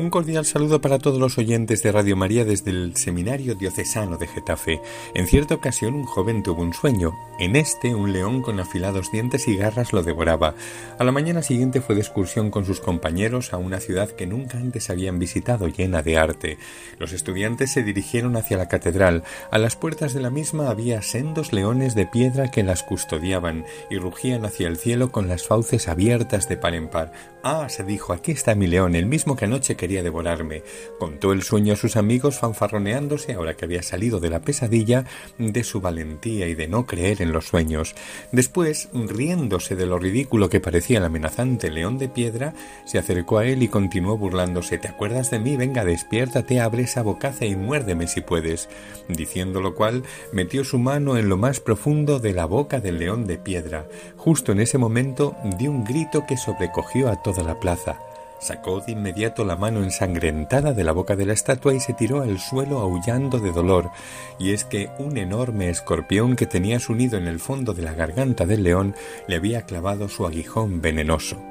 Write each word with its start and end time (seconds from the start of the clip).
Un 0.00 0.08
cordial 0.08 0.46
saludo 0.46 0.80
para 0.80 0.98
todos 0.98 1.20
los 1.20 1.36
oyentes 1.36 1.82
de 1.82 1.92
Radio 1.92 2.16
María 2.16 2.46
desde 2.46 2.70
el 2.70 2.96
Seminario 2.96 3.54
Diocesano 3.54 4.16
de 4.16 4.28
Getafe. 4.28 4.80
En 5.12 5.26
cierta 5.26 5.54
ocasión 5.54 5.92
un 5.92 6.06
joven 6.06 6.42
tuvo 6.42 6.62
un 6.62 6.72
sueño. 6.72 7.12
En 7.38 7.54
este 7.54 7.94
un 7.94 8.10
león 8.10 8.40
con 8.40 8.58
afilados 8.60 9.12
dientes 9.12 9.46
y 9.46 9.56
garras 9.56 9.92
lo 9.92 10.02
devoraba. 10.02 10.54
A 10.98 11.04
la 11.04 11.12
mañana 11.12 11.42
siguiente 11.42 11.82
fue 11.82 11.96
de 11.96 12.00
excursión 12.00 12.50
con 12.50 12.64
sus 12.64 12.80
compañeros 12.80 13.52
a 13.52 13.58
una 13.58 13.78
ciudad 13.78 14.08
que 14.08 14.26
nunca 14.26 14.56
antes 14.56 14.88
habían 14.88 15.18
visitado 15.18 15.68
llena 15.68 16.00
de 16.00 16.16
arte. 16.16 16.56
Los 16.98 17.12
estudiantes 17.12 17.70
se 17.70 17.82
dirigieron 17.82 18.38
hacia 18.38 18.56
la 18.56 18.68
catedral. 18.68 19.22
A 19.50 19.58
las 19.58 19.76
puertas 19.76 20.14
de 20.14 20.22
la 20.22 20.30
misma 20.30 20.70
había 20.70 21.02
sendos 21.02 21.52
leones 21.52 21.94
de 21.94 22.06
piedra 22.06 22.50
que 22.50 22.62
las 22.62 22.82
custodiaban 22.82 23.66
y 23.90 23.98
rugían 23.98 24.46
hacia 24.46 24.66
el 24.66 24.78
cielo 24.78 25.12
con 25.12 25.28
las 25.28 25.46
fauces 25.46 25.88
abiertas 25.88 26.48
de 26.48 26.56
par 26.56 26.74
en 26.74 26.88
par. 26.88 27.12
Ah, 27.42 27.68
se 27.68 27.84
dijo, 27.84 28.14
aquí 28.14 28.32
está 28.32 28.54
mi 28.54 28.66
león, 28.66 28.94
el 28.94 29.04
mismo 29.06 29.36
que 29.36 29.46
anoche 29.46 29.76
quería 29.76 29.89
devorarme. 29.96 30.62
Contó 30.98 31.32
el 31.32 31.42
sueño 31.42 31.72
a 31.72 31.76
sus 31.76 31.96
amigos 31.96 32.38
fanfarroneándose, 32.38 33.34
ahora 33.34 33.54
que 33.54 33.64
había 33.64 33.82
salido 33.82 34.20
de 34.20 34.30
la 34.30 34.40
pesadilla, 34.40 35.04
de 35.38 35.64
su 35.64 35.80
valentía 35.80 36.46
y 36.48 36.54
de 36.54 36.68
no 36.68 36.86
creer 36.86 37.22
en 37.22 37.32
los 37.32 37.46
sueños. 37.46 37.94
Después, 38.32 38.88
riéndose 38.92 39.76
de 39.76 39.86
lo 39.86 39.98
ridículo 39.98 40.48
que 40.48 40.60
parecía 40.60 40.98
el 40.98 41.04
amenazante 41.04 41.70
león 41.70 41.98
de 41.98 42.08
piedra, 42.08 42.54
se 42.86 42.98
acercó 42.98 43.38
a 43.38 43.46
él 43.46 43.62
y 43.62 43.68
continuó 43.68 44.16
burlándose. 44.16 44.78
¿Te 44.78 44.88
acuerdas 44.88 45.30
de 45.30 45.40
mí? 45.40 45.56
Venga, 45.56 45.84
despiértate, 45.84 46.60
abre 46.60 46.84
esa 46.84 47.02
bocaza 47.02 47.44
y 47.44 47.56
muérdeme 47.56 48.06
si 48.06 48.20
puedes. 48.20 48.68
Diciendo 49.08 49.60
lo 49.60 49.74
cual, 49.74 50.04
metió 50.32 50.64
su 50.64 50.78
mano 50.78 51.16
en 51.16 51.28
lo 51.28 51.36
más 51.36 51.60
profundo 51.60 52.18
de 52.18 52.32
la 52.32 52.44
boca 52.44 52.80
del 52.80 52.98
león 52.98 53.26
de 53.26 53.38
piedra. 53.38 53.86
Justo 54.16 54.52
en 54.52 54.60
ese 54.60 54.78
momento 54.78 55.36
dio 55.58 55.70
un 55.70 55.84
grito 55.84 56.24
que 56.26 56.36
sobrecogió 56.36 57.08
a 57.08 57.22
toda 57.22 57.42
la 57.42 57.58
plaza. 57.58 58.09
Sacó 58.40 58.80
de 58.80 58.92
inmediato 58.92 59.44
la 59.44 59.56
mano 59.56 59.82
ensangrentada 59.82 60.72
de 60.72 60.82
la 60.82 60.92
boca 60.92 61.14
de 61.14 61.26
la 61.26 61.34
estatua 61.34 61.74
y 61.74 61.80
se 61.80 61.92
tiró 61.92 62.22
al 62.22 62.38
suelo 62.38 62.78
aullando 62.78 63.38
de 63.38 63.52
dolor, 63.52 63.90
y 64.38 64.52
es 64.52 64.64
que 64.64 64.90
un 64.98 65.18
enorme 65.18 65.68
escorpión 65.68 66.36
que 66.36 66.46
tenía 66.46 66.80
su 66.80 66.94
nido 66.94 67.18
en 67.18 67.26
el 67.26 67.38
fondo 67.38 67.74
de 67.74 67.82
la 67.82 67.92
garganta 67.92 68.46
del 68.46 68.62
león 68.62 68.94
le 69.28 69.36
había 69.36 69.62
clavado 69.62 70.08
su 70.08 70.26
aguijón 70.26 70.80
venenoso. 70.80 71.49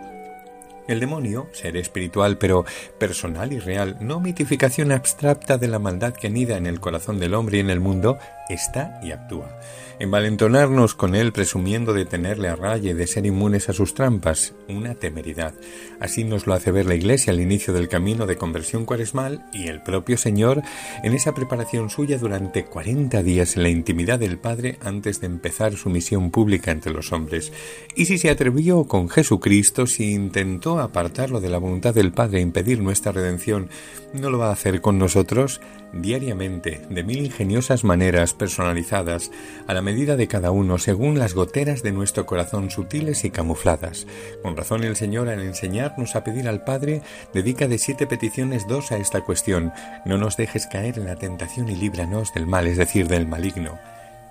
El 0.89 0.99
demonio, 0.99 1.47
ser 1.51 1.77
espiritual 1.77 2.39
pero 2.39 2.65
personal 2.97 3.53
y 3.53 3.59
real, 3.59 3.97
no 4.01 4.19
mitificación 4.19 4.91
abstracta 4.91 5.59
de 5.59 5.67
la 5.67 5.77
maldad 5.77 6.13
que 6.13 6.25
anida 6.25 6.57
en 6.57 6.65
el 6.65 6.79
corazón 6.79 7.19
del 7.19 7.35
hombre 7.35 7.57
y 7.57 7.59
en 7.59 7.69
el 7.69 7.79
mundo, 7.79 8.17
está 8.49 8.99
y 9.03 9.11
actúa. 9.11 9.59
Envalentonarnos 9.99 10.95
con 10.95 11.13
él 11.13 11.33
presumiendo 11.33 11.93
de 11.93 12.05
tenerle 12.05 12.47
a 12.47 12.55
raya 12.55 12.91
y 12.91 12.93
de 12.93 13.05
ser 13.05 13.25
inmunes 13.25 13.67
a 13.67 13.73
sus 13.73 13.93
trampas, 13.93 14.53
una 14.69 14.95
temeridad. 14.95 15.53
Así 15.99 16.23
nos 16.23 16.47
lo 16.47 16.53
hace 16.53 16.71
ver 16.71 16.85
la 16.85 16.95
Iglesia 16.95 17.33
al 17.33 17.41
inicio 17.41 17.73
del 17.73 17.89
camino 17.89 18.25
de 18.25 18.37
conversión 18.37 18.85
cuaresmal 18.85 19.45
y 19.53 19.67
el 19.67 19.81
propio 19.81 20.17
Señor 20.17 20.61
en 21.03 21.13
esa 21.13 21.33
preparación 21.33 21.89
suya 21.89 22.17
durante 22.17 22.63
cuarenta 22.63 23.21
días 23.21 23.57
en 23.57 23.63
la 23.63 23.69
intimidad 23.69 24.19
del 24.19 24.37
Padre 24.37 24.79
antes 24.81 25.19
de 25.19 25.27
empezar 25.27 25.75
su 25.75 25.89
misión 25.89 26.31
pública 26.31 26.71
entre 26.71 26.93
los 26.93 27.11
hombres. 27.11 27.51
Y 27.93 28.05
si 28.05 28.17
se 28.17 28.29
atrevió 28.29 28.85
con 28.85 29.09
Jesucristo, 29.09 29.85
si 29.85 30.13
intentó 30.13 30.78
apartarlo 30.85 31.41
de 31.41 31.49
la 31.49 31.57
voluntad 31.57 31.93
del 31.93 32.11
Padre 32.11 32.39
e 32.39 32.41
impedir 32.41 32.81
nuestra 32.81 33.11
redención, 33.11 33.69
¿no 34.13 34.29
lo 34.29 34.37
va 34.37 34.49
a 34.49 34.53
hacer 34.53 34.81
con 34.81 34.97
nosotros? 34.97 35.61
diariamente, 35.93 36.81
de 36.89 37.03
mil 37.03 37.25
ingeniosas 37.25 37.83
maneras 37.83 38.33
personalizadas, 38.33 39.31
a 39.67 39.73
la 39.73 39.81
medida 39.81 40.15
de 40.15 40.27
cada 40.27 40.51
uno, 40.51 40.77
según 40.77 41.19
las 41.19 41.33
goteras 41.33 41.83
de 41.83 41.91
nuestro 41.91 42.25
corazón 42.25 42.69
sutiles 42.69 43.25
y 43.25 43.31
camufladas. 43.31 44.07
Con 44.43 44.55
razón 44.55 44.83
el 44.83 44.95
Señor, 44.95 45.29
al 45.29 45.41
enseñarnos 45.41 46.15
a 46.15 46.23
pedir 46.23 46.47
al 46.47 46.63
Padre, 46.63 47.01
dedica 47.33 47.67
de 47.67 47.77
siete 47.77 48.07
peticiones 48.07 48.67
dos 48.67 48.91
a 48.91 48.97
esta 48.97 49.21
cuestión. 49.21 49.71
No 50.05 50.17
nos 50.17 50.37
dejes 50.37 50.67
caer 50.67 50.97
en 50.99 51.05
la 51.05 51.15
tentación 51.15 51.69
y 51.69 51.75
líbranos 51.75 52.33
del 52.33 52.47
mal, 52.47 52.67
es 52.67 52.77
decir, 52.77 53.07
del 53.07 53.27
maligno. 53.27 53.79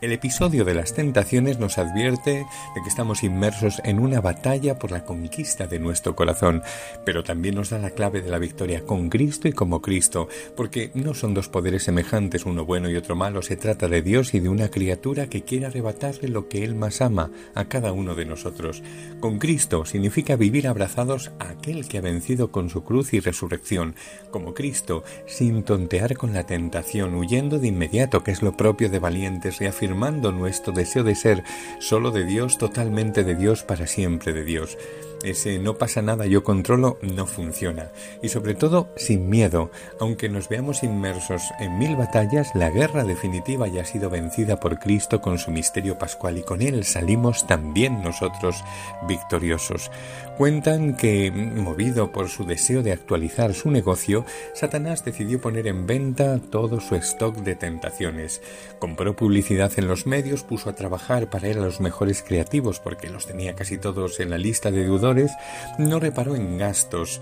El 0.00 0.12
episodio 0.12 0.64
de 0.64 0.74
las 0.74 0.94
tentaciones 0.94 1.58
nos 1.58 1.76
advierte 1.76 2.30
de 2.30 2.82
que 2.82 2.88
estamos 2.88 3.24
inmersos 3.24 3.82
en 3.82 3.98
una 3.98 4.20
batalla 4.20 4.78
por 4.78 4.92
la 4.92 5.04
conquista 5.04 5.66
de 5.66 5.80
nuestro 5.80 6.14
corazón, 6.14 6.62
pero 7.04 7.24
también 7.24 7.56
nos 7.56 7.70
da 7.70 7.80
la 7.80 7.90
clave 7.90 8.22
de 8.22 8.30
la 8.30 8.38
victoria 8.38 8.82
con 8.86 9.10
Cristo 9.10 9.48
y 9.48 9.52
como 9.52 9.82
Cristo, 9.82 10.28
porque 10.56 10.92
no 10.94 11.14
son 11.14 11.34
dos 11.34 11.48
poderes 11.48 11.82
semejantes, 11.82 12.46
uno 12.46 12.64
bueno 12.64 12.88
y 12.88 12.94
otro 12.94 13.16
malo, 13.16 13.42
se 13.42 13.56
trata 13.56 13.88
de 13.88 14.00
Dios 14.00 14.34
y 14.34 14.38
de 14.38 14.48
una 14.48 14.68
criatura 14.68 15.26
que 15.26 15.42
quiere 15.42 15.66
arrebatarle 15.66 16.28
lo 16.28 16.48
que 16.48 16.62
Él 16.62 16.76
más 16.76 17.00
ama 17.00 17.32
a 17.56 17.64
cada 17.64 17.90
uno 17.90 18.14
de 18.14 18.24
nosotros. 18.24 18.84
Con 19.18 19.40
Cristo 19.40 19.84
significa 19.84 20.36
vivir 20.36 20.68
abrazados 20.68 21.32
a 21.40 21.48
aquel 21.48 21.88
que 21.88 21.98
ha 21.98 22.02
vencido 22.02 22.52
con 22.52 22.70
su 22.70 22.84
cruz 22.84 23.14
y 23.14 23.18
resurrección, 23.18 23.96
como 24.30 24.54
Cristo, 24.54 25.02
sin 25.26 25.64
tontear 25.64 26.16
con 26.16 26.34
la 26.34 26.46
tentación, 26.46 27.16
huyendo 27.16 27.58
de 27.58 27.66
inmediato, 27.66 28.22
que 28.22 28.30
es 28.30 28.42
lo 28.42 28.56
propio 28.56 28.88
de 28.90 29.00
valientes, 29.00 29.60
reafirmando 29.88 30.32
nuestro 30.32 30.72
deseo 30.72 31.02
de 31.02 31.14
ser 31.14 31.44
solo 31.78 32.10
de 32.10 32.24
Dios, 32.24 32.58
totalmente 32.58 33.24
de 33.24 33.34
Dios, 33.34 33.62
para 33.62 33.86
siempre 33.86 34.32
de 34.32 34.44
Dios. 34.44 34.76
Ese 35.24 35.58
no 35.58 35.74
pasa 35.78 36.00
nada, 36.00 36.26
yo 36.26 36.44
controlo, 36.44 36.98
no 37.02 37.26
funciona. 37.26 37.90
Y 38.22 38.28
sobre 38.28 38.54
todo, 38.54 38.88
sin 38.96 39.28
miedo. 39.28 39.70
Aunque 39.98 40.28
nos 40.28 40.48
veamos 40.48 40.84
inmersos 40.84 41.42
en 41.58 41.76
mil 41.78 41.96
batallas, 41.96 42.54
la 42.54 42.70
guerra 42.70 43.02
definitiva 43.02 43.66
ya 43.66 43.82
ha 43.82 43.84
sido 43.84 44.10
vencida 44.10 44.60
por 44.60 44.78
Cristo 44.78 45.20
con 45.20 45.38
su 45.38 45.50
misterio 45.50 45.98
pascual 45.98 46.38
y 46.38 46.42
con 46.42 46.62
él 46.62 46.84
salimos 46.84 47.46
también 47.46 48.02
nosotros 48.02 48.62
victoriosos. 49.08 49.90
Cuentan 50.38 50.96
que, 50.96 51.32
movido 51.32 52.12
por 52.12 52.28
su 52.28 52.44
deseo 52.44 52.84
de 52.84 52.92
actualizar 52.92 53.54
su 53.54 53.72
negocio, 53.72 54.24
Satanás 54.54 55.04
decidió 55.04 55.40
poner 55.40 55.66
en 55.66 55.88
venta 55.88 56.38
todo 56.38 56.78
su 56.78 56.94
stock 56.94 57.34
de 57.38 57.56
tentaciones. 57.56 58.40
Compró 58.78 59.16
publicidad 59.16 59.72
en 59.78 59.88
los 59.88 60.06
medios, 60.06 60.44
puso 60.44 60.70
a 60.70 60.76
trabajar 60.76 61.28
para 61.28 61.48
él 61.48 61.58
a 61.58 61.62
los 61.62 61.80
mejores 61.80 62.22
creativos, 62.22 62.78
porque 62.78 63.10
los 63.10 63.26
tenía 63.26 63.56
casi 63.56 63.78
todos 63.78 64.20
en 64.20 64.30
la 64.30 64.38
lista 64.38 64.70
de 64.70 64.84
deudores, 64.84 65.32
no 65.76 65.98
reparó 65.98 66.36
en 66.36 66.56
gastos. 66.56 67.20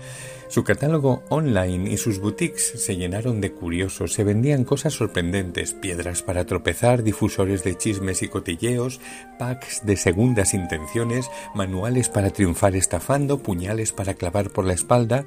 Su 0.49 0.63
catálogo 0.63 1.23
online 1.29 1.91
y 1.91 1.97
sus 1.97 2.19
boutiques 2.19 2.73
se 2.77 2.95
llenaron 2.95 3.41
de 3.41 3.51
curiosos, 3.51 4.13
se 4.13 4.23
vendían 4.23 4.63
cosas 4.63 4.93
sorprendentes, 4.93 5.73
piedras 5.73 6.23
para 6.23 6.45
tropezar, 6.45 7.03
difusores 7.03 7.63
de 7.63 7.77
chismes 7.77 8.23
y 8.23 8.29
cotilleos, 8.29 9.01
packs 9.37 9.85
de 9.85 9.97
segundas 9.97 10.53
intenciones, 10.53 11.29
manuales 11.53 12.07
para 12.07 12.29
triunfar 12.29 12.77
estafando, 12.77 13.39
puñales 13.39 13.91
para 13.91 14.13
clavar 14.13 14.49
por 14.49 14.65
la 14.65 14.73
espalda, 14.73 15.25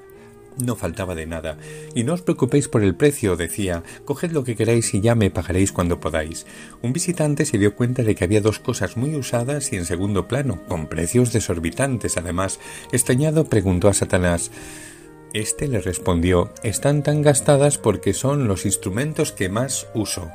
no 0.58 0.74
faltaba 0.74 1.14
de 1.14 1.26
nada. 1.26 1.58
Y 1.94 2.04
no 2.04 2.14
os 2.14 2.22
preocupéis 2.22 2.68
por 2.68 2.82
el 2.82 2.94
precio, 2.94 3.36
decía. 3.36 3.82
Coged 4.04 4.32
lo 4.32 4.44
que 4.44 4.56
queráis 4.56 4.92
y 4.94 5.00
ya 5.00 5.14
me 5.14 5.30
pagaréis 5.30 5.72
cuando 5.72 6.00
podáis. 6.00 6.46
Un 6.82 6.92
visitante 6.92 7.44
se 7.44 7.58
dio 7.58 7.74
cuenta 7.76 8.02
de 8.02 8.14
que 8.14 8.24
había 8.24 8.40
dos 8.40 8.58
cosas 8.58 8.96
muy 8.96 9.14
usadas 9.14 9.72
y 9.72 9.76
en 9.76 9.84
segundo 9.84 10.28
plano, 10.28 10.62
con 10.66 10.86
precios 10.86 11.32
desorbitantes 11.32 12.16
además. 12.16 12.58
Extrañado 12.92 13.44
preguntó 13.44 13.88
a 13.88 13.94
Satanás 13.94 14.50
este 15.34 15.68
le 15.68 15.80
respondió 15.80 16.50
Están 16.62 17.02
tan 17.02 17.22
gastadas 17.22 17.78
porque 17.78 18.12
son 18.12 18.48
los 18.48 18.66
instrumentos 18.66 19.32
que 19.32 19.48
más 19.48 19.86
uso. 19.94 20.30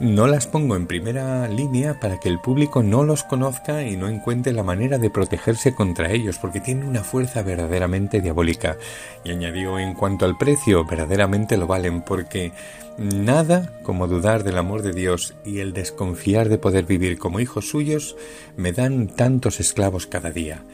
No 0.00 0.26
las 0.26 0.48
pongo 0.48 0.74
en 0.74 0.88
primera 0.88 1.46
línea 1.46 2.00
para 2.00 2.18
que 2.18 2.28
el 2.28 2.40
público 2.40 2.82
no 2.82 3.04
los 3.04 3.22
conozca 3.22 3.84
y 3.86 3.96
no 3.96 4.08
encuentre 4.08 4.52
la 4.52 4.64
manera 4.64 4.98
de 4.98 5.10
protegerse 5.10 5.74
contra 5.74 6.10
ellos, 6.10 6.38
porque 6.38 6.60
tienen 6.60 6.88
una 6.88 7.04
fuerza 7.04 7.42
verdaderamente 7.42 8.20
diabólica. 8.20 8.78
Y 9.22 9.30
añadió 9.30 9.78
en 9.78 9.94
cuanto 9.94 10.24
al 10.24 10.36
precio, 10.36 10.84
verdaderamente 10.84 11.56
lo 11.56 11.68
valen, 11.68 12.02
porque 12.02 12.52
nada 12.98 13.72
como 13.84 14.08
dudar 14.08 14.42
del 14.42 14.58
amor 14.58 14.82
de 14.82 14.92
Dios 14.92 15.34
y 15.44 15.60
el 15.60 15.72
desconfiar 15.72 16.48
de 16.48 16.58
poder 16.58 16.84
vivir 16.84 17.18
como 17.18 17.38
hijos 17.38 17.68
suyos 17.68 18.16
me 18.56 18.72
dan 18.72 19.06
tantos 19.06 19.60
esclavos 19.60 20.06
cada 20.06 20.30
día. 20.30 20.64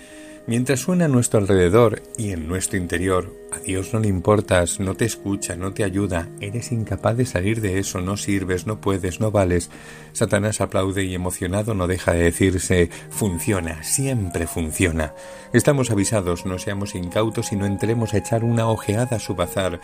Mientras 0.47 0.81
suena 0.81 1.05
a 1.05 1.09
nuestro 1.09 1.39
alrededor 1.39 2.01
y 2.17 2.31
en 2.31 2.49
nuestro 2.49 2.79
interior, 2.79 3.35
a 3.51 3.59
Dios 3.61 3.95
no 3.95 4.01
le 4.01 4.09
importas, 4.09 4.79
no 4.81 4.95
te 4.95 5.05
escucha, 5.05 5.57
no 5.57 5.73
te 5.73 5.85
ayuda, 5.85 6.29
eres 6.41 6.73
incapaz 6.73 7.17
de 7.17 7.27
salir 7.27 7.61
de 7.61 7.79
eso, 7.79 8.01
no 8.01 8.17
sirves, 8.17 8.67
no 8.67 8.81
puedes, 8.81 9.21
no 9.21 9.31
vales. 9.31 9.71
Satanás 10.13 10.61
aplaude 10.61 11.05
y 11.05 11.15
emocionado 11.15 11.75
no 11.75 11.87
deja 11.87 12.13
de 12.13 12.25
decirse, 12.25 12.91
funciona, 13.11 13.83
siempre 13.83 14.47
funciona. 14.47 15.15
Estamos 15.53 15.91
avisados, 15.91 16.45
no 16.45 16.59
seamos 16.59 16.95
incautos 16.95 17.53
y 17.53 17.57
no 17.57 17.67
entremos 17.67 18.13
a 18.13 18.19
echar 18.19 18.45
una 18.45 18.69
ojeada 18.69 19.17
a 19.17 19.21
su 19.21 19.35
bazar, 19.35 19.81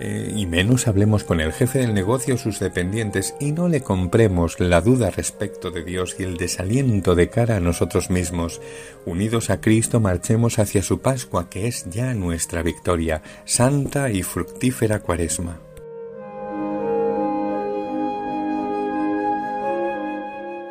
eh, 0.00 0.32
y 0.34 0.46
menos 0.46 0.88
hablemos 0.88 1.24
con 1.24 1.40
el 1.40 1.52
jefe 1.52 1.78
del 1.78 1.94
negocio 1.94 2.34
o 2.34 2.38
sus 2.38 2.58
dependientes 2.58 3.34
y 3.40 3.52
no 3.52 3.68
le 3.68 3.82
compremos 3.82 4.58
la 4.60 4.80
duda 4.80 5.10
respecto 5.10 5.70
de 5.70 5.84
Dios 5.84 6.16
y 6.18 6.24
el 6.24 6.36
desaliento 6.36 7.14
de 7.14 7.30
cara 7.30 7.56
a 7.56 7.60
nosotros 7.60 8.10
mismos. 8.10 8.60
Unidos 9.04 9.50
a 9.50 9.60
Cristo, 9.60 10.00
marchemos 10.00 10.58
hacia 10.58 10.82
su 10.82 11.00
Pascua, 11.00 11.48
que 11.48 11.68
es 11.68 11.86
ya 11.88 12.12
nuestra 12.14 12.62
victoria, 12.62 12.95
santa 13.44 14.10
y 14.10 14.22
fructífera 14.22 15.00
cuaresma. 15.00 15.60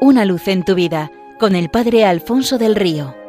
Una 0.02 0.26
luz 0.26 0.48
en 0.48 0.64
tu 0.64 0.76
vida, 0.76 1.12
con 1.40 1.56
el 1.56 1.70
Padre 1.70 2.06
Alfonso 2.06 2.58
del 2.58 2.76
Río. 2.76 3.25